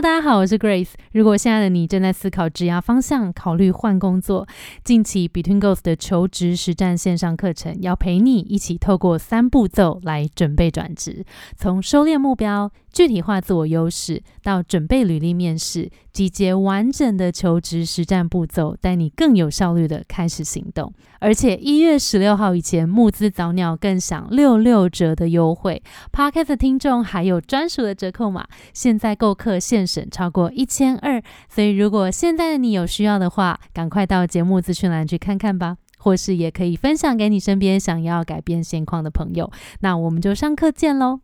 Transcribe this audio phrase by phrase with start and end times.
[0.00, 0.90] 大家好，我是 Grace。
[1.12, 4.46] 如果现在的你正在思考职业方向，考虑换工作，
[4.84, 11.24] 近期 Between Goals 的求职实战线上课程要陪你一起透过三步骤来准备转职，
[11.56, 12.70] 从收敛目标。
[12.92, 20.90] 具体化自我优势，到准备履历面试，集结完整的求职实战步骤，带你更有效率的开始行动。
[21.18, 31.22] 而且一月十六号以前募资早鸟更享六六折的优惠，Podcast 听众还有专属的折扣码，现在购课现现省超过一千二。
[31.48, 39.50] 所以如果现在的你有需要的话，赶快到节目资讯栏去看看吧，或是也可以分享给你身边想要改变现况的朋友。
[39.80, 41.20] 那我们就上课见喽！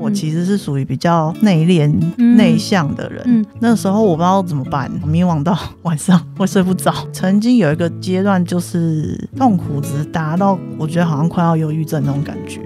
[0.00, 1.92] 我其实是属于比较内敛、
[2.36, 3.44] 内向的人。
[3.58, 6.92] 那时候我不知道怎么办，迷惘到 晚上会睡不着。
[7.12, 12.60] 曾经有一个阶段，就是痛苦值达到，我觉得好像快要忧郁症那种感觉。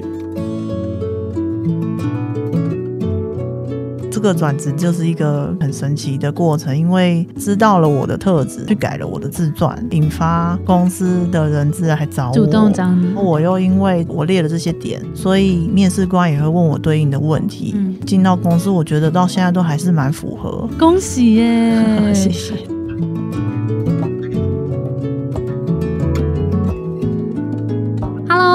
[4.22, 13.12] 个转职就是一个很神奇的过程，因为知道了我的特质，去改了我的自传，引发公司的人资来找我，主动找你。
[13.14, 17.74] 我又因为我列了这些点，所以面试官也会问我对应的问题。
[18.06, 20.69] 进到公司，我觉得到现在都还是蛮符合。
[20.78, 22.14] 恭喜耶！
[22.14, 22.72] 谢谢。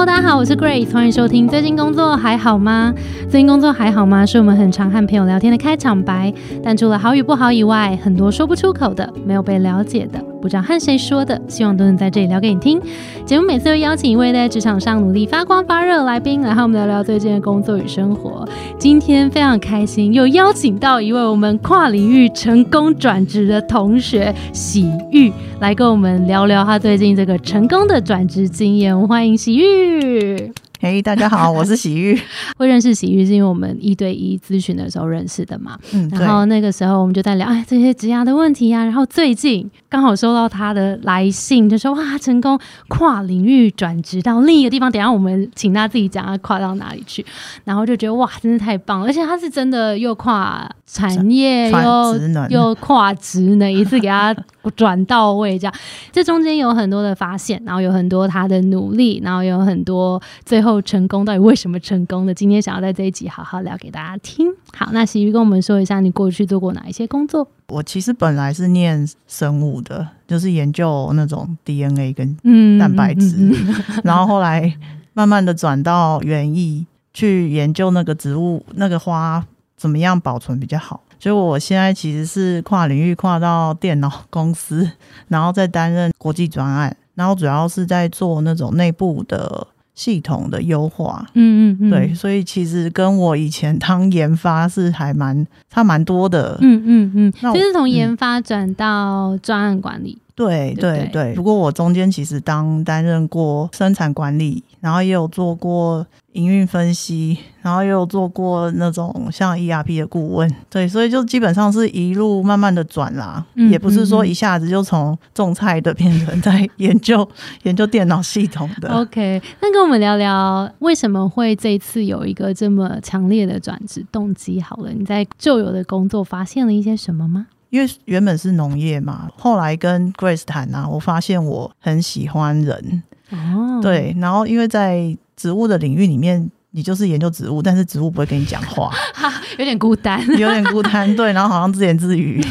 [0.06, 1.46] 大家好，我是 Grace，欢迎收听。
[1.46, 2.94] 最近工作还好吗？
[3.28, 4.24] 最近工作还好吗？
[4.24, 6.32] 是我们很常和朋友聊天的开场白。
[6.62, 10.27] 但除了好与不好以外，很多说不出口的，没有被了解的。
[10.40, 12.80] 不知道和谁说的，希望都能在这里聊给你听。
[13.26, 18.48] 节目每次会邀请一位在职场上努力发光发热的来宾，来和我们聊聊最近的工作与生活。
[18.78, 28.94] 今天非常开心，又邀请到一位我们跨领域成功转职的同学喜玉，来跟我们聊聊他最近这个成功的转职经验。
[28.94, 30.52] 我们欢迎喜玉。
[30.80, 32.16] 嘿，大家好，我是喜玉。
[32.56, 35.76] 会认识喜玉是因为我们一对一咨询的时候认识的嘛？
[35.92, 38.84] 嗯，然后那个时候我们就在聊哎这些职涯的问题啊。
[38.84, 42.56] 然后最近刚好收到他的来信，就说哇成功
[42.86, 44.92] 跨领域转职到另一个地方。
[44.92, 47.26] 等下我们请他自己讲他跨到哪里去。
[47.64, 52.14] 然后就觉得哇真是太棒了，而且他是真的又跨产业又
[52.50, 54.36] 又跨职能， 一次给他
[54.76, 55.74] 转到位这样。
[56.12, 60.58] 这中间有很多的发现，然后有很多他的努力，然后有很多最。
[60.58, 62.34] 后成功到底为什么成功的？
[62.34, 64.48] 今天想要在这一集好好聊给大家听。
[64.76, 67.48] 好，那喜鱼跟我们说一下，你过去做过哪一些工作？
[67.68, 73.50] 我其实本来是念生物的，就是研究那种 DNA 跟蛋白质，
[74.04, 74.72] 然后后来
[75.14, 79.44] 慢慢的转到园艺，去研究那个植物那个花
[79.76, 81.02] 怎么样保存比较好。
[81.18, 84.88] 所以我现在其实是跨领域跨到电脑公司，
[85.26, 89.66] 然后再担任国际专案，然后主要是在做那种内部的。
[89.98, 100.16] 系统的优化，嗯嗯嗯，对，所以其实跟我以前当研发是还蛮差蛮多的，嗯嗯嗯，就是从研发转到专案管理。
[100.36, 110.48] 对对对，不过我中间其实当担任过生产管理，然后也有做过营运分析，然后也有做过那种像 ERP 的顾问。
[110.70, 117.28] 对，所以就基本上是一路慢慢的转啦，也不是说一下子就从种菜的变成在研究
[117.64, 118.88] 研究电脑系统的。
[118.94, 124.60] OK，那跟我们聊聊为什么会这次有一个这么强烈的转职动机？
[124.60, 127.46] 好了，你在旧有的工作发现了一些什么吗？
[127.70, 138.90] 因为原本是农业嘛，后来跟 Grace 谈啊，我发现我很喜欢人哦，对，然后因为在植物的领域里面，你就是研究植物，但是植物不会跟你讲话，
[139.58, 142.42] 有点孤单，有点孤单，对，然后好像自言自语，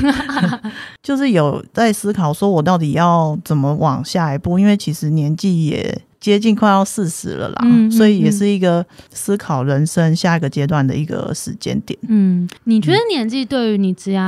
[1.01, 11.97] 就是有在思考说我到底要怎么往下一步，因为其实年纪也接近快要四十了啦， 所以也是一个思考人生下一个阶段的一个时间点。
[12.07, 14.19] 嗯，你觉得年纪对于你职业？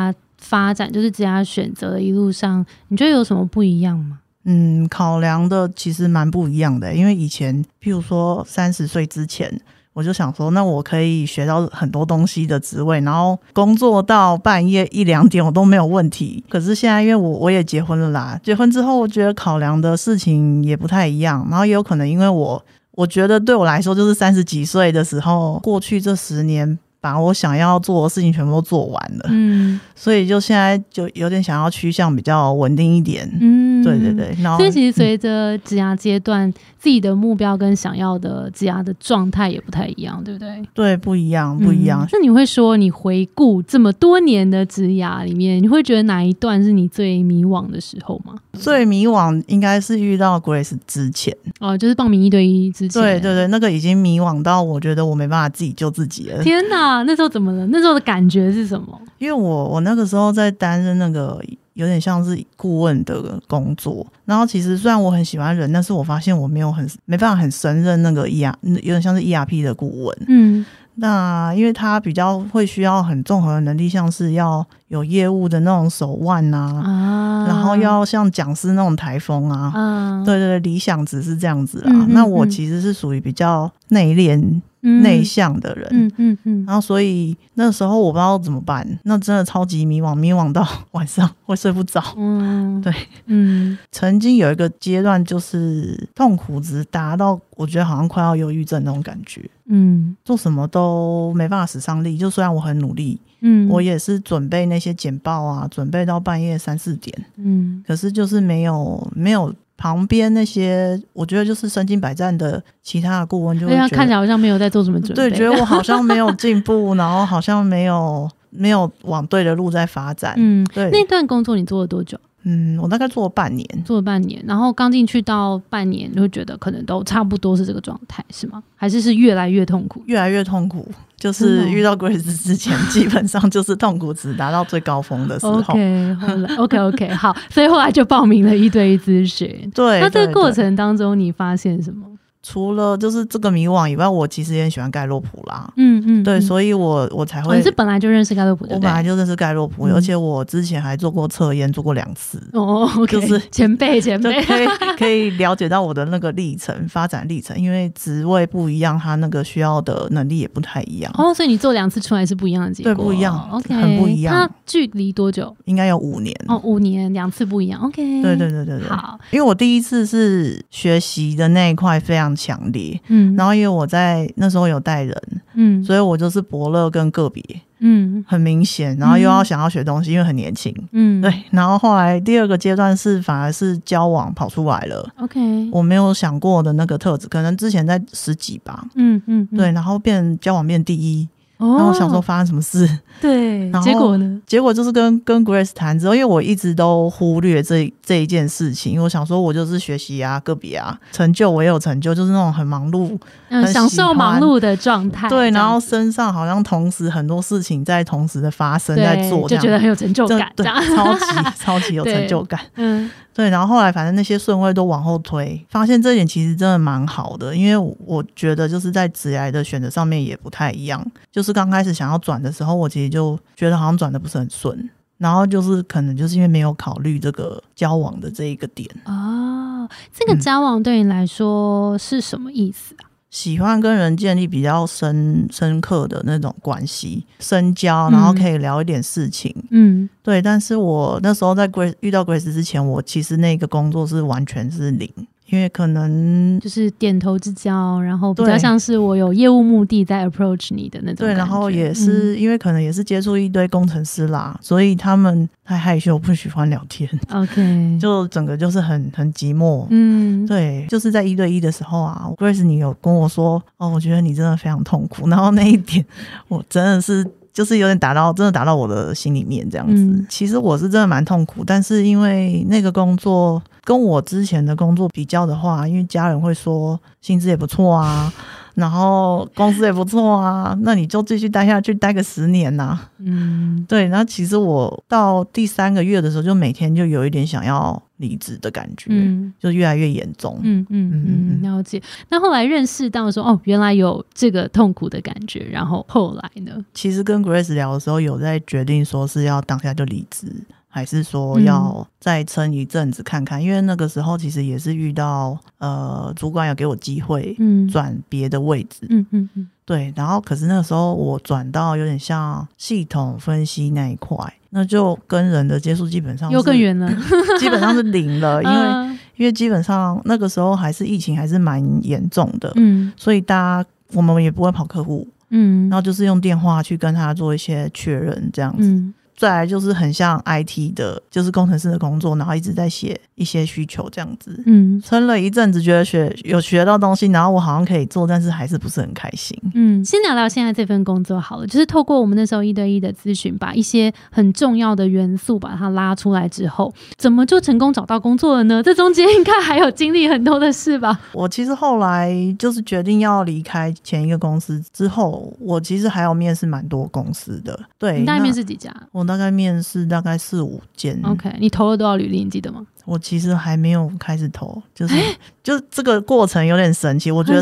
[0.42, 4.20] 发展就是职业选择的一路上，你觉得有什么不一样吗？
[4.46, 9.62] 嗯，考量的其实蛮不一样的，因为以前，譬如说三十岁之前，
[9.94, 16.44] 我就想说，那我可以学到很多东西的职位，然后工作到半夜一两点我都没有问题。
[16.50, 26.80] 可是现在，因为我我也结婚了啦，结婚之后，我觉得考量的事情也不太一样，然后也有可能因为我，我觉得对我来说，就是三十几岁的时候，过去这十年。
[27.02, 40.62] 把我想要做的事情全部都做完了，嗯，所以就现在就有点想要趋向比较稳定一点，嗯，对，对对对，然后所以其实随着职涯阶段，自己的目标跟想要的职涯的状态也不太一样，对不对？
[40.74, 42.06] 对，不一样，不一样。
[42.12, 48.36] 那你会说，你回顾这么多年的职涯里面，你会觉得哪一段是你最迷惘的时候吗？
[48.54, 53.02] 最迷惘应该是遇到 Grace 之前哦，就是报名一对一之前。
[53.02, 56.44] 对对对，那个已经迷惘到我觉得我没办法自己救自己了。
[56.44, 57.66] 天哪，那时候怎么了？
[57.68, 59.00] 那时候的感觉是什么？
[59.18, 61.42] 因为我我那个时候在担任那个。
[61.76, 70.18] 有点像是顾问的工作，然后其实虽然我很喜欢人，但是我发现我没有很没办法很胜任那个 E R，有点像是 E R P 的顾问。
[70.28, 70.66] 嗯，
[70.96, 82.08] 那因为他比较会需要很综合的能力，像是要有业务的那种手腕啊，然后要像讲师那种台风啊，对对对，理想只是这样子啊。
[82.10, 84.60] 那我其实是属于比较内敛。
[84.82, 92.02] 内向的人，嗯嗯嗯，然后所以那时候我不知道怎么办，那真的超级迷惘，迷惘到晚上会睡不着。
[92.16, 92.94] 嗯， 对，
[93.26, 99.42] 嗯，曾经有一个阶段就是痛苦值达到，我觉得好像快要忧郁症那种感觉。
[99.66, 109.54] 嗯，做什么都没办法使上力，就虽然我很努力，嗯，我也是准备那些简报啊，准备到半夜三四点，嗯，可是就是没有没有。
[109.80, 120.34] 旁边那些，我觉得就是身经百战的其他的顾问，就会看起来好像没有在做什么准备，对，觉得我好像没有 进步，然后好像没有没有往对的路在发展。
[120.36, 120.90] 嗯，对。
[120.92, 122.20] 那段工作你做了多久？
[122.44, 128.64] 嗯，我大概做了半年，做了半年，然后刚进去到半年，就会觉得可能都差不多是这个状态，是吗？
[128.76, 130.90] 还是是越来越痛苦，越来越痛苦？
[131.18, 135.58] 就是遇到 Grace 之前，基本上就是痛苦值达到最高峰的时候。
[135.60, 139.50] OK，OK，OK，好，所以后来就报名了一对一咨询。
[139.76, 142.06] 对，那这个过程当中，你发现什么？
[142.42, 145.72] 除了就是这个迷惘以外，我其实也很喜欢盖洛普啦。
[145.76, 147.58] 嗯嗯，对，所以我我才会。
[147.58, 148.76] 你是本来就认识盖洛普的？
[148.76, 152.42] 我本来就认识盖洛普，而且我之前还做过测验，做过两次。
[152.54, 161.12] 哦，就是前 辈前辈，可以可以了解到我的那个历程发展历程，因为职位不一样，他那个需要的能力也不太一样。
[161.18, 164.34] 哦，所以你做两次出来是不一样的结果，对，不一样，OK，很不一样。
[164.34, 165.56] 它距离多久？
[165.66, 166.34] 应该有五年。
[166.48, 168.22] 哦，五年两次不一样，OK。
[168.22, 168.88] 对对对对对。
[168.88, 173.00] 好，因为我第一次是学习的那一块非常强烈。
[173.08, 177.44] 嗯，然后因为我在那时候有带人，嗯，所以我就是伯乐跟个别，
[177.80, 191.28] 嗯，很明显，然后又要想要学东西，因为很年轻，嗯，对，然后后来第二个阶段是反而是交往跑出来了，OK，我没有想过的那个特质，可能之前在十几吧，嗯嗯，对，然后变交往变第一。
[191.60, 192.90] 然后想说发生什么事，
[193.20, 194.42] 对，结果呢？
[194.48, 203.20] 结果就是跟跟 Grace 谈之后，因为我一直都忽略这这一件事情，因为我想说我就是学习啊，个别啊，成就我也有成就，就是那种很忙碌，
[203.50, 205.28] 嗯，享受忙碌的状态。
[205.28, 211.26] 对，然后身上好像同时很多事情在同时的发生，在做，就觉得很有成就感，对，超级
[211.60, 213.12] 超级有成就感， 嗯。
[213.34, 221.06] 对，然后后来反正那些顺位都往后推，发现这点其实真的蛮好的，因为我觉得就是在职业的选择上面也不太一样。
[221.32, 228.90] 就是刚开始想要转的时候，我其实就觉得好像转的不是很顺，然后就是可能就是因为没有考虑这个交往的这一个点。
[229.06, 233.09] 哦，这个交往对你来说是什么意思啊？
[233.30, 239.56] 喜欢跟人建立比较深深刻的那种关系，深交，然后可以聊一点事情。
[239.70, 240.42] 嗯，对。
[240.42, 245.08] 但是我那时候在 Grace 遇到 Grace 之前，我其实那个工作是完全是零。
[245.52, 251.28] 因为可能就是点头之交，然后比较像是我有业务目的在 approach 你的那种。
[251.28, 257.10] 对，然后也是因为可能也是接触一堆工程师啦，所以他们太害羞，不喜欢聊天。
[257.32, 259.86] OK， 就整个就是很很寂寞。
[259.90, 266.06] 嗯，对，就是在一对一的时候啊，Grace 你有跟我说哦，我觉得你真的非常痛苦， 然后那一点
[266.48, 267.26] 我真的是。
[267.52, 270.26] 就是有点打到，真的打到我的心里面这样子。
[270.30, 278.32] 其实我是真的蛮痛苦，但是因为那个工作跟我之前的工作比较的话，因为家人会说薪资也不错啊。
[278.76, 282.98] 然后公司也不错啊，那你就继续待下去，待个十年呐。
[283.18, 284.08] 嗯，对。
[284.08, 289.12] 然后其实我到第三个月的时候，就每天就有一点想要离职的感觉，
[289.60, 290.60] 就越来越严重。
[290.62, 292.02] 嗯嗯嗯，了解。
[292.30, 295.68] 那后来认识到说，哦，原来有这个痛苦的感觉。
[295.70, 296.72] 然后后来呢？
[296.94, 300.46] 其实跟 Grace 聊的时候，有在决定说是要当下就离职。
[300.92, 307.56] 还是说要再撑一阵子看看，因为那个时候其实也是遇到呃，主管有给我机会
[307.92, 310.12] 转别的位置，嗯嗯嗯，对。
[310.16, 314.36] 然后可是那个时候我转到有点像系统分析那一块，
[314.72, 317.08] 那就跟人的接触基本上又更远了，
[317.60, 329.04] 基本上是零了， 因为因为基本上那个时候还是疫情还是蛮严重的，嗯，所以大家我们也不会跑客户，嗯，然后就是用电话去跟他做一些确认这样子。
[329.40, 334.62] 再来就是很像 IT 的，就是工程师的工作，然后一直在写一些需求这样子。
[334.66, 339.58] 嗯，撑了一阵子，觉得学有学到东西，然后我好像可以做，但是还是不是很开心。
[339.74, 348.84] 嗯，先聊聊现在这份工作好了，就是透过我们那时候一对一的咨询，把一些很重要的元素把它拉出来之后，怎么就成功找到工作了呢？
[348.84, 351.18] 这中间应该还有经历很多的事吧？
[351.32, 357.80] 我其实后来就是决定要离开前一个公司之后，我其实还有面试蛮多公司的。
[357.98, 358.94] 对，你大概面试几家？
[359.14, 361.20] 我大概面试大概四五间。
[361.24, 362.44] OK，你投了多少履历？
[362.44, 362.84] 你记得吗？
[363.06, 365.16] 我其实还没有开始投，就是
[365.64, 367.54] 就这个过程有点神奇，我觉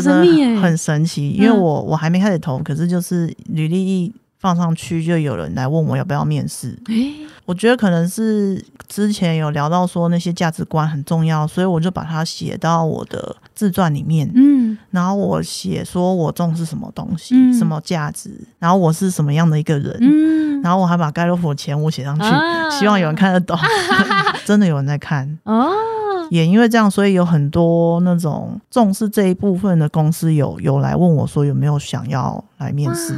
[0.62, 6.78] 很神奇，因为我我还没开始投，可是就是履历一放上去，就有人来问我要不要面试。
[7.44, 14.30] 我觉得可能是之前有聊到说那些价值观很重要，所以我就把它写到我的自传里面。
[14.34, 19.96] 嗯，然后我写说我重视什么东西，什么价值，然后我是什么样的一个人。
[20.00, 22.26] 嗯，然后我还把盖洛普前五写上去，
[22.78, 23.58] 希望有人看得懂。
[24.44, 25.70] 真的有人在看哦。
[26.30, 33.14] 也因为这样，所以有很多那种重视这一部分的公司有有来问我说有没有想要来面试。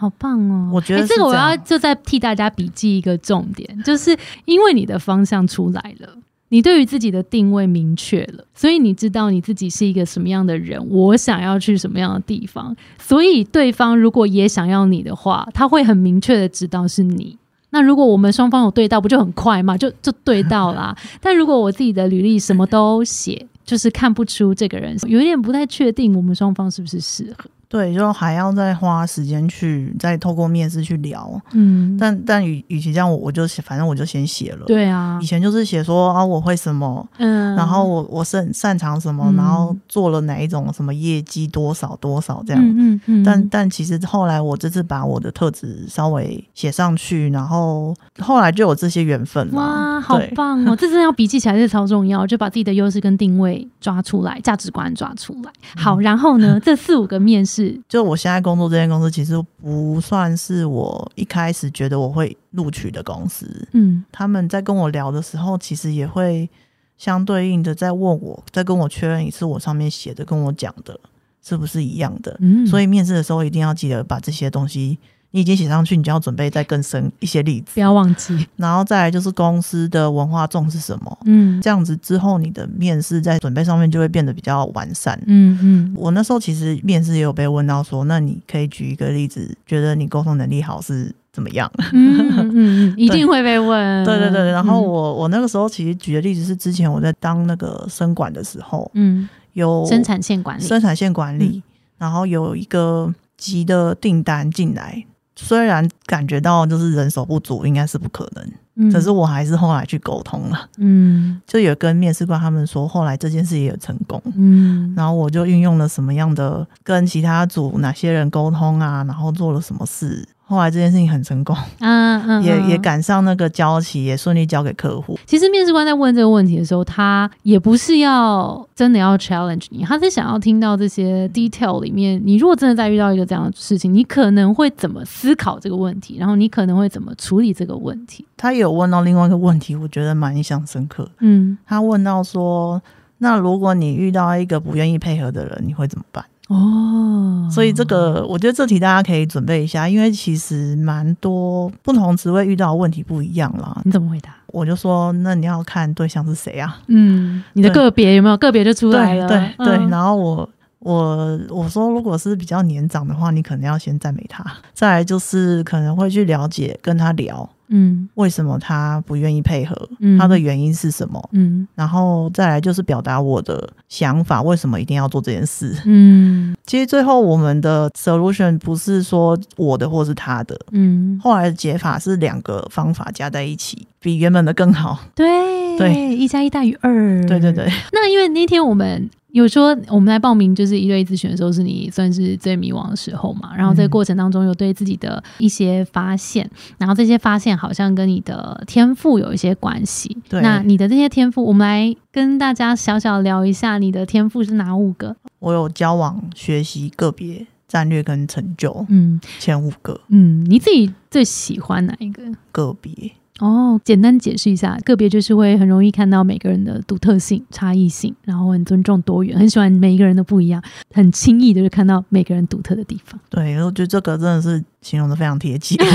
[0.00, 0.70] 好棒哦！
[0.72, 4.16] 我觉得这个我要就再替大家笔记一个重点，就是
[4.46, 6.08] 因为你的方向出来了，
[6.48, 17.36] 你对于自己的定位明确了，所以你知道你自己是一个什么样的人，我想要去什么样的地方，所以对方如果也想要你的话，他会很明确的知道是你。
[17.72, 19.76] 那如果我们双方有对到，不就很快嘛？
[19.76, 20.96] 就就对到啦。
[21.20, 27.50] 但如果我自己的履历什么都写，就是看不出这个人，有点不太确定我们双方是不是适合。
[27.70, 34.66] 对，就还要再花时间去再透过面试去聊，嗯，但但与与其这样，我我就反正我就先写了。
[34.66, 49.54] 对啊，以前就是写说啊，我会什么，嗯，然后我我是很擅长什么，然后做了哪一种什么业绩多少多少这样，嗯嗯，但但其实后来我这次把我的特质稍微写上去，然后后来就有这些缘分了。
[49.54, 50.74] 哇，好棒哦！
[50.74, 55.52] 这真的要笔记起来是超重要，就把自己的优势跟定位抓出来，价值观抓出来。
[55.76, 57.59] 好，然后呢，这四五个面试。
[57.88, 63.68] 就我现在工作这间公司，其实不算是我一开始觉得我会录取的公司。
[63.72, 66.48] 嗯，他们在跟我聊的时候，其实也会
[66.96, 70.98] 相对应的在问我，再跟我确认一次我上面写的跟我讲的
[71.42, 72.36] 是不是一样的。
[72.40, 74.98] 嗯，所以面试的时候一定要记得把这些东西。
[75.32, 78.46] 你已经写上去，你就要准备再更深一些例子，不要忘记。
[78.56, 85.16] 然后再来就是公司的文化重视什么，嗯，这样子之后你的面试在准备上面就会变得比较完善。
[85.26, 91.70] 嗯嗯，我那时候其实面试也有被问到说，那你可以举一个例子，觉得你沟通能力好是怎么样？
[91.92, 94.04] 嗯嗯， 一定会被问。
[94.04, 101.62] 对对对，然后我我那个时候其实举的例子是之前我在当那个生管的时候，嗯，有生产线管理，生产线管理，
[101.98, 105.04] 然后有一个急的订单进来。
[105.44, 120.28] 虽然感觉到就是人手不足，应该是不可能，可是我还是后来去沟通了，嗯，就有跟面试官他们说，后来这件事也有成功，嗯，然后我就运用了什么样的跟其他组哪些人沟通啊，然后做了什么事。
[120.50, 125.16] 后来这件事情很成功，嗯嗯，也也赶上那个交期，也顺利交给客户。
[125.24, 138.26] 其实面试官在问这个问题的时候，他也不是要真的要 challenge 你，他是想要听到这些 detail 里面，你如果真的在遇到一个这样的事情，你可能会怎么思考这个问题，然后你可能会怎么处理这个问题。
[138.36, 141.08] 他有问到另外一个问题，我觉得蛮印象深刻。
[141.20, 142.82] 嗯，他问到说，
[143.18, 146.24] 那如果你遇到一个不愿意配合的人，你会怎么办？
[146.50, 153.80] 哦，所以这个我觉得这题大家可以准备一下，因为其实蛮多不同职位遇到的问题不一样啦。
[153.84, 154.34] 你怎么回答？
[154.48, 156.80] 我就说，那你要看对象是谁啊？
[156.88, 159.28] 嗯，你的个别有没有个别就出来了？
[159.28, 167.48] 对对，然后我我我说，如果是比较年长的话，你可能要先赞美他，再来就是可能会去了解跟他聊。
[167.70, 169.88] 嗯，为什么他不愿意配合？
[170.18, 171.28] 他的原因是什么？
[171.32, 175.74] 嗯，然后再来就是表达我的想法，为什么一定要做这件事？
[175.84, 184.98] 嗯，其实最后我们的 solution 不是说我的或是他的，嗯，后来的解法是两个方法加在一起，比原本的更好。
[185.14, 187.24] 对对，一加一大于二。
[187.26, 187.66] 对对对。
[187.92, 189.08] 那因为那天我们。
[189.32, 193.54] 有说我们来报名就是一对一咨询的时候，是你算是最迷惘的时候嘛？
[193.56, 200.16] 然后这个过程当中有对自己的一些发现，然后这些发现好像跟你的天赋有一些关系。
[200.28, 205.16] 对，那你的这些天赋，我们来跟大家小小聊一下，你的天赋是哪五个？
[205.38, 208.84] 我有交往、学习、个别、战略跟成就。
[208.88, 210.00] 嗯，前五个。
[210.08, 212.22] 嗯，你自己最喜欢哪一个？
[212.52, 213.12] 个别。
[213.40, 223.18] 哦，简单解释一下，个别就是会很容易看到每个人的独特性、差异性，然后很尊重多元，很喜欢每一个人的不一样，很轻易的就看到每个人独特的地方。
[223.30, 225.76] 对，我觉得这个真的是形容的非常贴切。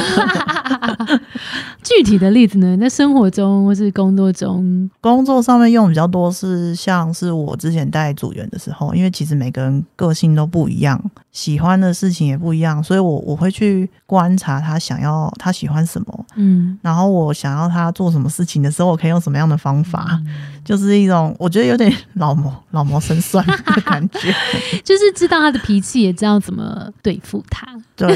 [1.83, 2.75] 具体的例子呢？
[2.77, 10.99] 在生活中或是工作中，工作上面用比较多是像是我之前带组员的时候，因为其实每个人个性都不一样，
[11.31, 20.19] 喜欢的事情也不一样，所以我我会去观察他想要他喜欢什么，嗯，然后我想要他做什么事情的时候，我可以用什么样的方法，
[20.65, 24.33] 就是一种我觉得有点老谋 老谋深算的 感觉，
[24.83, 27.65] 就是知道他的脾气，也知道怎么对付他。
[27.95, 28.13] 对，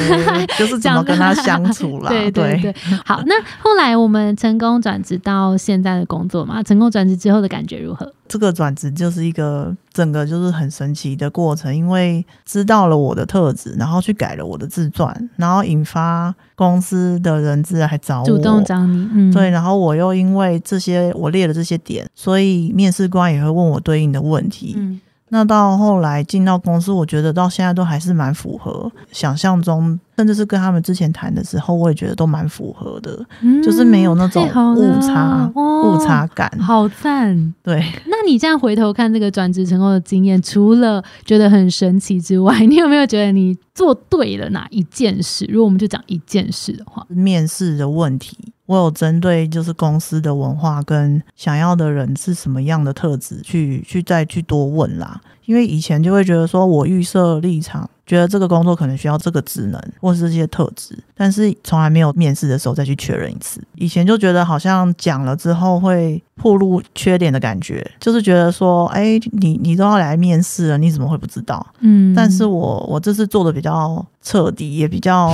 [0.58, 2.10] 就是怎么跟他相处啦。
[2.12, 2.76] 对对对，
[3.06, 6.62] 好，那后来我们成功转职到现在的工作嘛？
[6.62, 8.12] 成功转职之后的感觉如何？
[8.28, 19.10] 这个转职就是一个整个就是很神奇的过程，因为知道了我的特质，然后去改了我的自传，然后引发公司的人资来找我，主动找你。
[19.14, 24.76] 嗯，对，然后我又因为这些我列了这些点，所以面试官也会问我对应的问题。
[24.78, 25.02] 嗯。
[25.30, 33.26] 那到后来进到公司，我觉得到现在都还是蛮符合想象中，甚至是跟他们之前谈的时候，我也觉得都蛮符合的，
[33.64, 34.44] 就是没有那种
[34.76, 37.54] 误差误差感，好赞。
[37.64, 45.46] 对，那你这样回头看这个转职成功的经验，除了觉得很神奇之外， 你有没有觉得你做对了哪一件事？
[45.46, 48.38] 如果我们就讲一件事的话，面试的问题。
[48.70, 63.60] 我有针对就是公司的文化跟想要的人是什么样的特质去去再去多问啦，因为以前就会觉得说我预设立场，觉得这个工作可能需要这个职能或是这些特质，但是从来没有面试的时候再去确认一次。
[63.74, 71.66] 以前就觉得好像讲了之后会暴露缺点的感觉，就是觉得说，哎，你你都要来面试了，你怎么会不知道？
[71.80, 75.34] 嗯，但是我我这次做的比较彻底，也比较。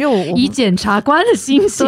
[0.00, 1.86] 因为我以检察官的心情，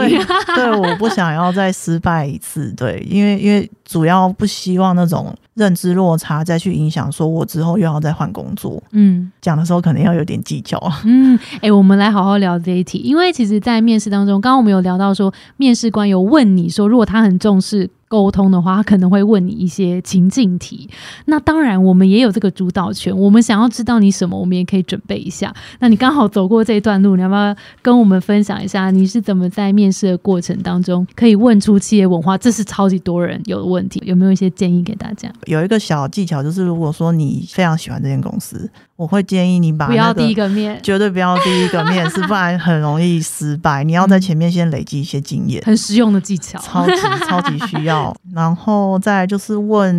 [0.55, 17.89] 对，我不想要再失败一次， 对，因为因为主要不希望那种认知落差再去影响，说我之后又要再换工作，嗯，讲的时候可能要有点技巧啊， 嗯，哎，我们来好好聊这一题，因为其实，在面试当中，刚刚我们有聊到说，面试官有问你说，如果他很重视。
[18.13, 20.87] 沟通的话，他可能会问你一些情境题。
[21.25, 23.17] 那当然，我们也有这个主导权。
[23.17, 25.51] 我们想要知道你什么，我们也可以准备一下。
[25.79, 32.37] 那你刚好走过这一段路，你要不要跟我们分享一下，你是怎么在面试的过程当中可以问出企业文化？
[32.37, 35.33] 这是超级多人有的问题，有没有一些建议给大家？
[35.47, 38.71] 有一个小技巧，就是如果说你非常喜欢这间公司。
[39.03, 43.83] 我会建议你把不要第一个面，绝对不要第一个面试，不然很容易失败。
[43.83, 46.93] 你要在前面先累积一些经验，很实用的技巧，超级
[47.27, 48.15] 超级需要。
[48.33, 49.93] 然后再就是问，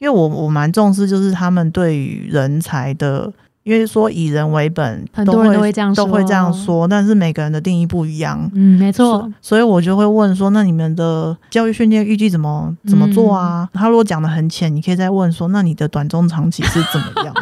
[0.00, 8.50] 因为我我蛮重视，就是他们对于人才的，因为说以人为本，很多人都会这样都会这样说，但是每个人的定义不一样。
[8.54, 9.30] 嗯，没错。
[9.40, 13.68] 所以我就会问说，那你们的教育训练预计怎么怎么做啊？
[13.72, 17.34] 他如果讲的很浅，你可以再问说，那你的短中长期是怎么样？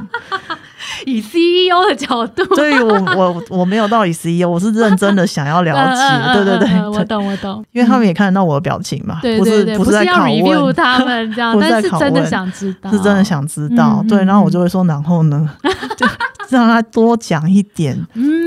[1.07, 15.49] 以 CEO 的角度， 所以我我我没有到以 CEO，我是认真的想要了解，对对对，我懂我懂，因为他们也看得到我的表情嘛，不是不是在考问他们这样，但是真的想知道，是真的想知道，对，然后我就会说，然后呢，
[15.97, 16.07] 就
[16.51, 17.97] 让他多讲一点，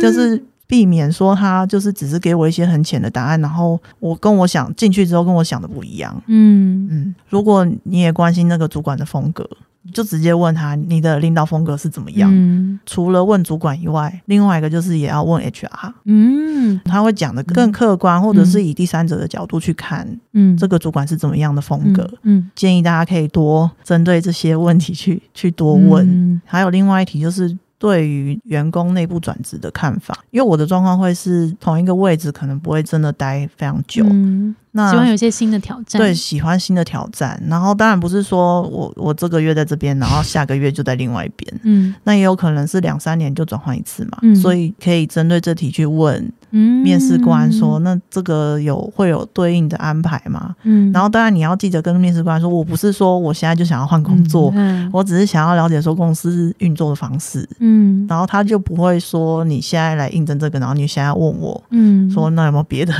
[0.01, 6.87] 就是避免说他就是只是给我一些很浅的答案，然后我跟我想进去之后跟我想的不一样，嗯。
[6.91, 9.47] 嗯，如果你也关心那个主管的风格。
[9.93, 12.79] 就直接问他你的领导风格是怎么样？
[12.85, 15.93] 除了问主管以外，另外一个就是也要问 HR。
[16.05, 22.09] 嗯，他会讲的更客观，或者是以第三者的角度去看，嗯，这个主管是怎么样的风格？
[22.23, 26.41] 嗯，建议大家可以多针对这些问题去去多问。
[26.45, 27.57] 还有另外一题就是。
[27.79, 34.05] 对于员工内部转职的看法，因为我的状况会是同一个位置，可能不会真的待非常久。
[34.09, 37.41] 嗯，那喜欢有些新的挑战，对，喜欢新的挑战。
[37.47, 41.59] 然后当然不是说我我这个月在这边，然后下个月就在另外一边。
[41.63, 44.19] 嗯，那也有可能是两三年就转换一次嘛。
[44.21, 46.31] 嗯，所以可以针对这题去问。
[46.51, 62.95] 面试官说：“那这个有会有对应的安排吗？”嗯，然后当然你要记得跟面试官说：“我不是说我现在就想要换工作，嗯我只是想要了解说公司运作的方式。”嗯，然后他就不会说你现在来应征这个，然后你现在问我，嗯，说那有没有别的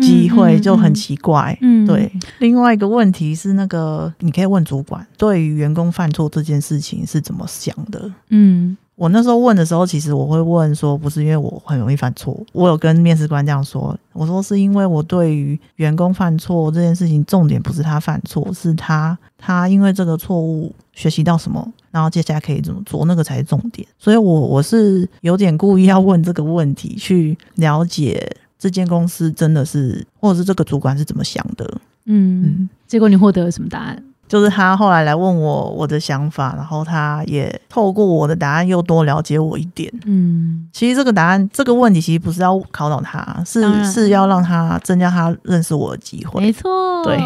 [0.00, 1.56] 机会，就很奇怪。
[1.60, 2.10] 嗯，对。
[2.40, 8.10] 另外一个问题是，那个你可以问主管，对于员工犯错这件事情是怎么想的？
[8.30, 8.76] 嗯。
[8.98, 23.86] 我那时候问的时候，其实我会问说，不是因为我很容易犯错，我有跟面试官这样说，我说是因为我对于员工犯错这件事情，重点不是他犯错，是他他因为这个错误学习到什么，然后接下来可以怎么做，那个才是重点。
[24.00, 31.80] 所以，我我是有点故意要问这个问题，去了解这间公司真的是，或者是这个主管是怎么想的。
[32.06, 34.02] 嗯，结果你获得了什么答案？
[34.28, 39.92] 就是他后来来问我我的想法，然后他也透过我的答案又多了解我一点。
[40.04, 46.40] 嗯，其实这个答案这个问题其实不是要考倒他，是是要让他增加他认识我的机会。
[46.40, 47.18] 没错，对，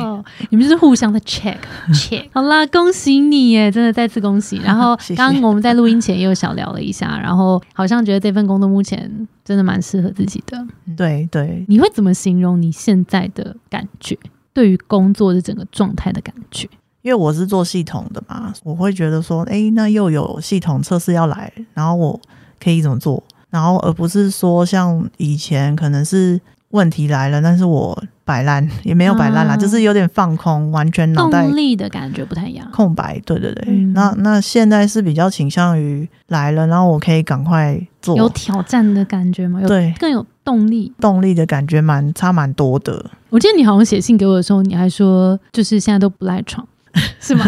[0.51, 1.59] 你们就是互相的 check
[1.93, 2.29] check。
[2.33, 4.59] 好啦，恭喜你耶，真的再次恭喜。
[4.59, 10.65] 然后 刚刚我们在录音前又小聊了一下，然后好像觉得这份工作目前真的蛮适合自己的。
[10.97, 14.17] 对对，你会怎么形容你现在的感觉？
[14.55, 16.69] 对于工作的整个状态的感觉？
[17.03, 22.19] 因为我是做系统的嘛，我会觉得说，哎，那又有系统测试要来，然后我
[22.63, 23.23] 可以怎么做？
[23.51, 33.21] 然后而不是说像以前可能是问题来了，但是我摆烂也没有摆烂啦，就是有点放空，完全脑袋动力的感觉不太一样，空白。
[33.27, 39.61] 对对对，那那现在是比较倾向于来了，然后我可以赶快做，有挑战的感觉吗？
[39.67, 43.05] 对，更有动力，动力的感觉蛮差蛮多的。
[43.29, 46.67] 我记得你好像写信给我的时候，你还说就是现在都不赖床。
[47.21, 47.45] 是吗？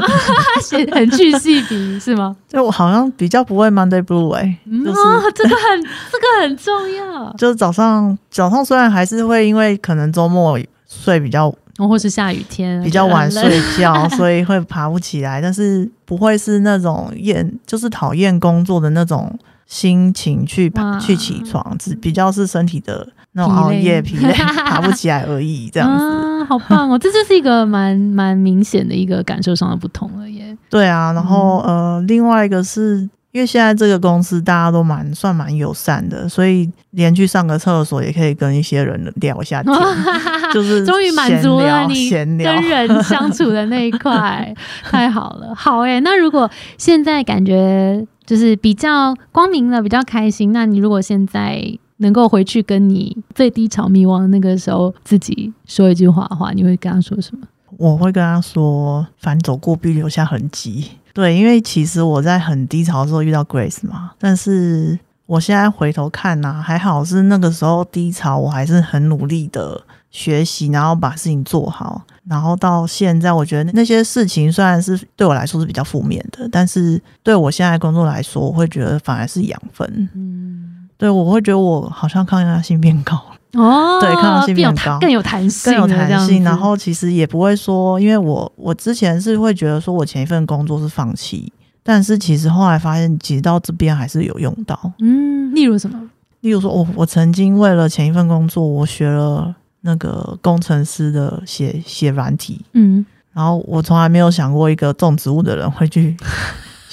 [0.62, 2.34] 写 很巨细笔是吗？
[2.48, 4.50] 就我好像比较不会 Monday Blue 哎，啊，
[5.34, 7.32] 这个很这个很重要。
[7.36, 24.32] 就是早上早上虽然还是会因为可能周末睡比较，或是下雨天比较晚睡觉，所以会爬不起来，但是不会是那种厌，就是讨厌工作的那种心情去去起床，只比较是身体的那种熬夜疲累
[24.66, 26.44] 爬不起来而已，这样子。
[26.44, 26.98] 好棒哦！
[26.98, 30.56] 这就是一个蛮蛮明显的一个感受上的不同了耶。
[30.68, 39.74] 对啊，然后呃，另外一个是因为现在这个公司大家都蛮算蛮友善的，所以连去上个厕所也可以跟一些人聊一下天，
[40.52, 45.54] 就是终于满足了你跟人相处的那一块，太好了。
[45.56, 51.78] 好哎，那如果现在感觉就是比较光明了，比较开心，那你如果现在。
[52.04, 57.48] 能够回去跟你最低潮迷惘那个时候自己说一句话的话，你会跟他说什么？
[57.78, 80.08] 我会跟他说：“凡走过必留下痕迹。”对，因为其实我在很低潮的时候遇到 Grace 嘛，但是我现在回头看呐，还好是那个时候低潮，我还是很努力的学习，然后把事情做好，然后到现在，我觉得那些事情虽然是对我来说是比较负面的，但是对我现在工作来说，我会觉得反而是养分。
[80.14, 80.73] 嗯。
[80.96, 83.20] 对，我会觉得我好像抗压性变高
[83.54, 86.42] 哦， 对，抗压性变高，更有弹性，更有弹性。
[86.44, 91.52] 然后其实也不会说，因为我我之前是会觉得说我前一份工作是放弃，
[91.82, 94.78] 但是其实后来发现，其实到这边还是有用到。
[94.98, 96.00] 嗯，例如什么？
[96.40, 106.16] 例如说，我我曾经为了前一份工作，我学了那个工程师的写写软体，嗯，然后我从来没有想过一个种植物的人会去。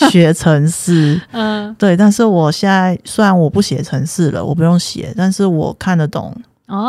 [0.10, 6.36] 学程式， 嗯，对，但是我现在虽然我不写程式了，我不用写，但是我看得懂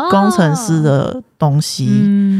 [0.09, 1.87] 工程师的东西，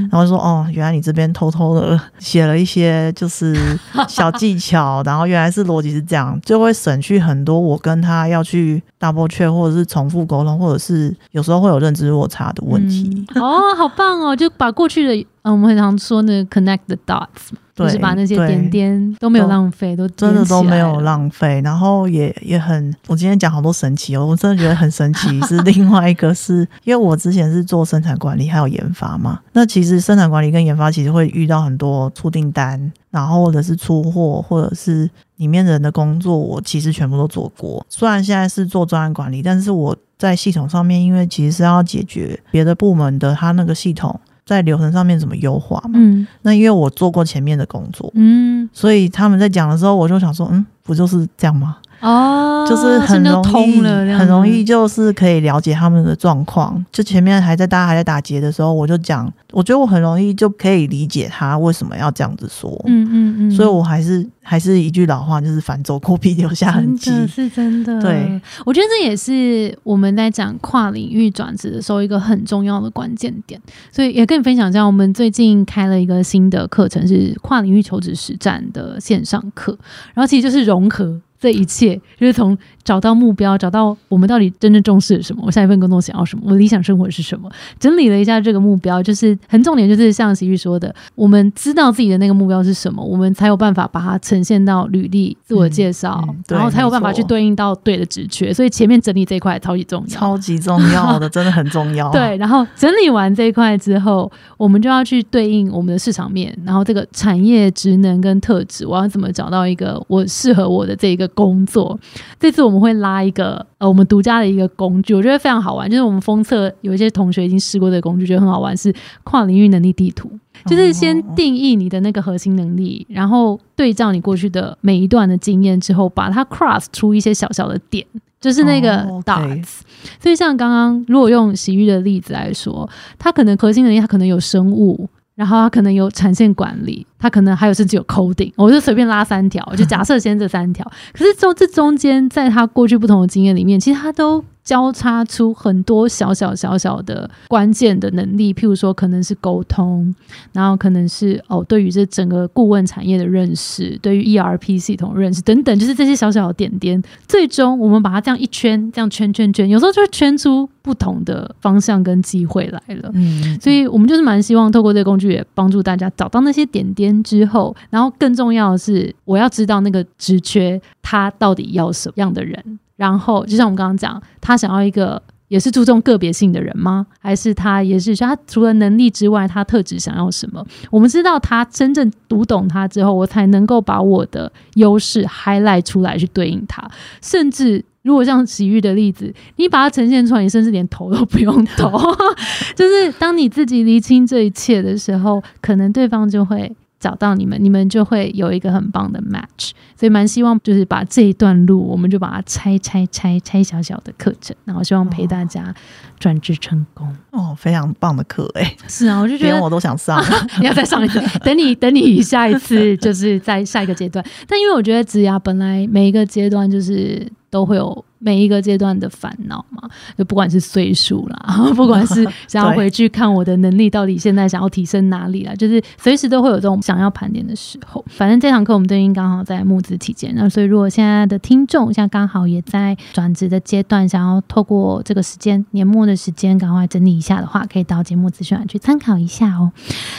[0.09, 3.53] 然后说哦，原来你这边偷偷的写了一些就是
[4.07, 13.25] 小技巧，然后原来是逻辑是这样，就会省去很多我跟他要去 double check 或者是重复沟通，或者是有时候会有认知落差的问题。
[13.35, 17.57] 哦，好棒哦，就把过去的，嗯，我们很常说那 connect the dots。
[17.75, 21.59] 就是把那些点点都没有浪费，都真的都没有浪费。
[21.65, 25.41] 然后也也很，我今天讲好多神奇哦，我真的觉得很神奇。
[25.49, 37.85] 是另外一个是因为我之前是做生产管理还有研发嘛，那其实生产管理跟研发其实会遇到很多出订单，然后或者是出货，或者是里面人的工作，我其实全部都做过。
[37.89, 44.19] 虽然现在是做专案管理，但是我在系统上面，因为其实是要解决别的部门的他那个系统。
[44.45, 45.91] 在流程上面怎么优化嘛？
[45.93, 51.77] 嗯，那因为我做过前面的工作，嗯，所以他们在讲的时候，我就想说，嗯，不就是这样吗？
[52.03, 53.81] 哦，就是很容易，
[54.13, 56.85] 很容易，就是可以了解他们的状况。
[56.91, 62.69] 就前面还在大家还在打结的时候，我就讲，我觉得我很容易就可以理解他为什么要这样子说。
[62.87, 68.01] 嗯嗯嗯，所以我还是还是一句老话，就是反走过必留下痕迹，是真的。
[68.01, 73.57] 对，我觉得这也是我们在讲跨领域转职的时候一个很重要的关键点。
[73.93, 79.77] 所以也跟你分享一下，我们最近开了一个新的课程，是跨领域求职实战的线上课，
[80.13, 81.17] 然后其实就是融合。
[81.43, 98.53] 这一切就是从找到目标，找到我们到底真正重视什么，我下一份工作想要什么，我理想生活是什么，整理了一下这个目标，就是很重点，就是像喜玉说的，我们知道自己的那个目标是什么，我们才有办法把它呈现到履历、自我介绍，然后才有办法去对应到对的职缺。
[98.53, 102.11] 所以前面整理这一块超级重要，超级重要的，真的很重要。
[102.13, 111.23] 对，然后整理完这一块之后，我们就要去对应我们的市场面，然后这个产业职能跟特质，我要怎么找到一个我适合我的这一个。
[111.33, 111.99] 工作，
[112.39, 115.89] 这次我们会拉一个呃我们独家的一个工具，我觉得非常好玩。
[115.89, 120.29] 就是我们封测有一些同学已经试过这个工具，觉得很好玩，是跨领域能力地图。
[120.65, 128.05] 就是先定义你的那个核心能力，然后对照你过去的每一段的经验之后，把它 cross 出一些小小的点，
[128.39, 129.81] 就是那个 dots。
[130.19, 135.09] 所以像刚刚如果用洗浴的例子来说，它可能核心能力它可能有生物。
[135.35, 140.85] 然后它可能有产线管理，他可能还有甚至有 coding，我就随便拉三条， 就假设先这三条。
[141.13, 144.43] 可是中这中间，在他过去不同的经验里面，其实他都。
[144.63, 150.15] 交叉出很多小小小小的关键的能力，譬如说可能是沟通，
[150.53, 163.11] 然后可能是哦对于这整个顾问产业的认识，对于 ERP 系统认识等等，就是这些小小的点点，最终我们把它这样一圈，这样圈圈圈，有时候就会圈出不同的方向跟机会来了。
[163.15, 172.79] 嗯，所以我们就是蛮希望透过这个工具，也帮助大家找到那些点点之后，然后更重要的是，我要知道那个职缺他到底要什么样的人。
[172.95, 177.05] 然后，就像我们刚刚讲，他想要一个也是注重个别性的人吗？
[177.19, 180.63] 还是他也是说，他除了能力之外，他特质想要什么？
[180.91, 186.87] 我们知道他真正读懂他之后，我才能够把我的优势 highlight 出来去对应他。
[187.19, 191.91] 甚至如果像洗浴的例子，你把它呈现出来，你甚至连头都不用投。
[192.75, 196.71] 就是当你自己厘清这一切的时候，可能对方就会。
[197.03, 205.75] 找到你们，你们就会有一个很棒的 match，所以蛮希望就是把这一段路，我们就把它拆拆拆拆小小的课程，然后希望陪大家
[206.17, 207.13] 转职成功。
[207.31, 210.23] 哦，非常棒的课哎，是啊，我就觉得连我都想上，
[210.61, 214.23] 你要再上一次， 等你等你下一次就是在下一个阶段。
[214.47, 218.05] 但因为我觉得职涯本来每一个阶段就是都会有。
[218.23, 228.03] 每一个阶段的烦恼嘛，就不管是岁数啦， 不管是 想要回去看我的能力到底现在想要提升哪里了，就是随时都会有这种想要盘点的时候。
[228.07, 239.71] 反正这堂课我们最近刚好在募资期间，那所以如果现在的听众像刚好也在转职的阶段，想要透过这个时间年末的时间赶快整理一下的话，可以到节目资讯栏去参考一下哦。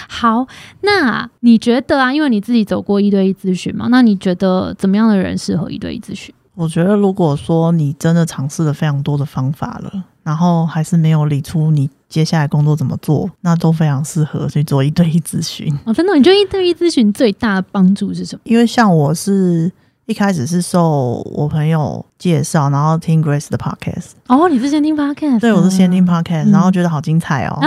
[0.09, 0.47] 好，
[0.83, 6.35] 那你觉得啊，因为你自己走过一对一咨询嘛，那你觉得怎么样的人适合一对一咨询？
[6.55, 15.77] 我觉得，如果说你真的尝试了非常多的方法了，然后还是没有理出你接下来工作怎么做，那都非常适合去做一对一咨询。
[15.85, 16.15] 哦，真的？
[16.15, 18.43] 你觉得一对一咨询最大的帮助是什么？
[18.45, 19.71] 因为像我是。
[20.07, 24.11] 一开始是受我朋友介绍，然后听 Grace 的 podcast。
[24.27, 25.41] 哦，你是先听 podcast？
[25.41, 27.59] 对，我是先听 podcast，然后觉得好精彩哦，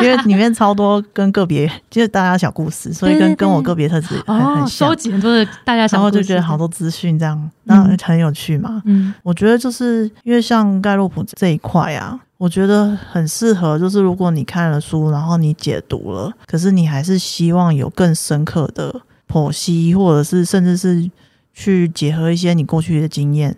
[0.00, 4.90] 因为里面超多跟个别就是大家小故事， 所以跟跟我个别特质很很像。
[4.90, 8.80] 收集很多的大家小故事，然后就觉得好多资讯这样，那很有趣嘛。
[8.84, 18.94] 嗯，我觉得就是因为像盖洛普这一块啊，我觉得很适合，就是如果你看了书，然后你解读了，可是你还是希望有更深刻的
[19.28, 21.10] 剖析，或者是甚至是。
[21.60, 23.54] 去结合一些你过去的经验，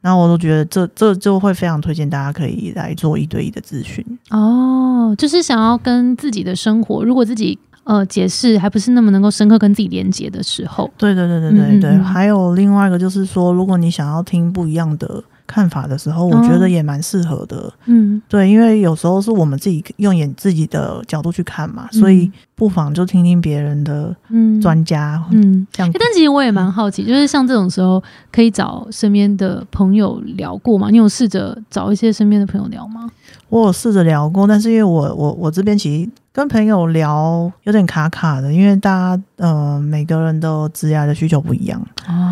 [0.00, 5.12] 然后我都觉得这这就会非常推荐大家可以来做一对一的咨询哦。
[5.18, 11.98] 就是想要跟自己的生活，如果自己呃解释还不是那么能够深刻跟自己连接的时候，对对对对对对。
[11.98, 15.24] 还有另外一个就是说，如果你想要听不一样的。
[15.50, 17.72] 看法的时候，我觉得也蛮适合的。
[17.86, 24.14] 嗯，对，因为有时候是我们自己用眼自己的角度去看嘛，所以不妨就听听别人的
[24.62, 25.20] 专家。
[25.32, 25.92] 嗯，这样。
[25.92, 30.88] 但其实我也蛮好奇，就是像这种时候，可以找身边的朋友聊过吗？
[30.90, 33.10] 你有试着找一些身边的朋友聊吗？
[33.48, 36.10] 我有试着聊过，但是因为我我我这边其实。
[36.32, 42.29] 跟朋友聊有点卡卡的，因为大家呃每个人都职涯的需求不一样啊。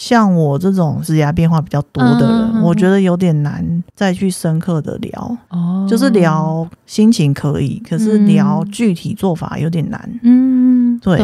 [0.00, 5.86] 像我这种职涯变化比较多的人，我觉得有点难再去深刻的聊哦。
[5.86, 10.00] 就是聊心情可以，可是聊具体做法有点难。
[10.22, 11.18] 嗯，对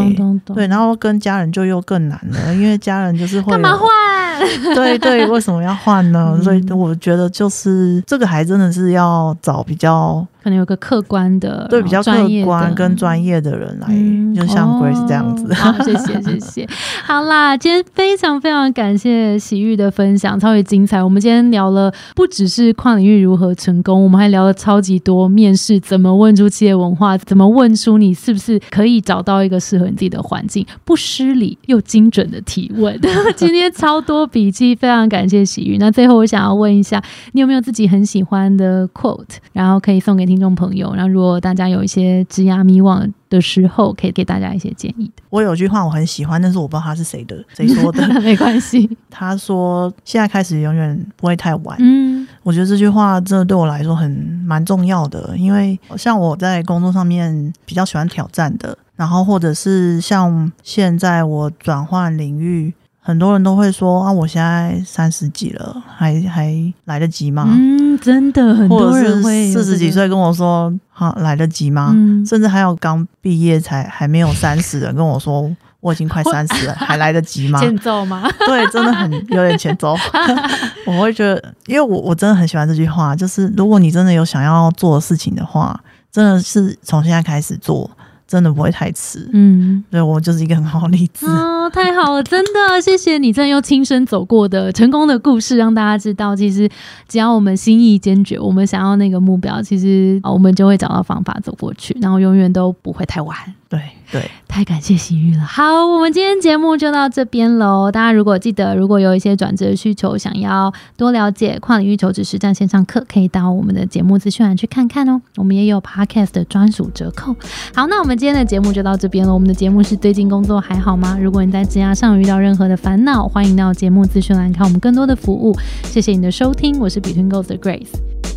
[0.45, 3.89] 对，然后跟家人就又更难了，因为家人就是会干嘛换？
[4.75, 6.39] 对对，为什么要换呢？
[6.43, 10.27] 所以我觉得就是这个还真的是要找比较。
[10.47, 12.13] 可能有个客观的，对比较客
[12.45, 13.89] 观跟专业的人来，
[14.33, 15.53] 就像 Grace 这样子。
[15.53, 16.69] 好，谢谢谢谢。
[17.03, 21.03] 好啦，今天非常非常感谢喜玉的分享，超级精彩。
[21.03, 32.97] 我们今天聊了不只是跨领域如何成功，我们还聊了超级多面试怎么问出企业文化，怎么问出你是不是可以找到一个适合你自己的环境，不失礼又精准的提问。
[33.35, 35.77] 今天超多笔记，非常感谢喜玉。
[35.79, 40.36] 那最后我想要问一下，你有没有自己很喜欢的 quote，然后可以送给听。
[40.37, 45.23] 听众朋友，那如果大家有一些枝桠迷惘的时候，可以给大家一些建议的。
[45.31, 48.07] 我有句话我很喜欢，但是我不知道他是谁的，谁 说的？
[48.21, 48.87] 没关系。
[49.09, 54.11] 他说：“现在开始永远不会太晚。”嗯，我觉得这句话真的对我来说很
[54.45, 62.75] 蛮重要的，因为像我在工作上面比较喜欢挑战的，然后或者是像现在我转换领域。
[63.07, 66.53] 很多人都会说啊，我现在三十几了，还还
[66.87, 67.47] 来得及吗？
[67.49, 71.95] 嗯，真的，很多人会四十几岁跟我说，好来得及吗？
[72.27, 77.61] 甚至还有刚毕业才还没有三十的跟我说，我已经快 三十了，还来得及吗？
[77.61, 78.29] 欠揍吗？
[78.45, 79.97] 对，真的很有点欠揍。
[80.85, 85.79] 我会觉得，因为我我真的很喜欢这句话，就是如果你真的有想要做的事情的话，
[86.11, 87.89] 真的是从现在开始做。
[88.27, 91.27] 真的不会太迟，嗯，对我就是一个很好的例子。
[91.27, 96.69] 哦，太好了，真的， 谢谢你，真的用亲身走过的成功的故事，让大家知道，其实
[97.09, 103.37] 只要我们心意坚决，我们想要那个目标，其实我们就会找到方法走过去，然后永远都不会太晚。
[103.69, 103.81] 对
[104.13, 105.41] 对，太感谢喜玉了。
[105.43, 107.91] 好，我们今天节目就到这边喽。
[107.91, 115.21] 大家如果记得，如果有一些转职需求，想要多了解跨领域求职实战线上课，可以到我们的节目资讯栏去看看哦。
[115.35, 117.35] 我们也有 podcast 的专属折扣。
[117.75, 119.35] 好，那我们今天的节目就到这边了。
[119.35, 121.19] 我们的节目是最近工作还好吗？
[121.21, 125.53] 如果你在职涯上遇到任何的烦恼，欢迎到节目资讯栏看我们更多的服务。
[125.83, 128.36] 谢谢你的收听，我是 Between Goals 的 Grace。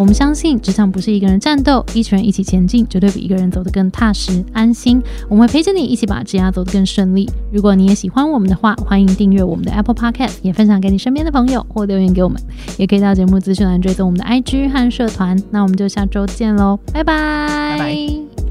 [0.00, 4.98] 我们相信，职场不是一个人战斗，一群人一起前进，绝对比一个人走得更踏实安心。
[5.28, 7.28] 我们会陪着你一起把职涯走得更顺利。
[7.52, 12.40] 如果你也喜欢我们的话，欢迎订阅我们的 Apple Podcast，也分享给你身边的朋友，或留言给我们，
[12.78, 15.38] 也可以到节目资讯栏追踪我们的 IG 和社团。
[15.50, 18.49] 那我们就下周见喽，拜拜。